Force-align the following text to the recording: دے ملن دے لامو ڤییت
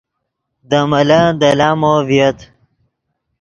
دے 0.69 0.79
ملن 0.91 1.25
دے 1.39 1.49
لامو 1.59 1.93
ڤییت 2.07 2.39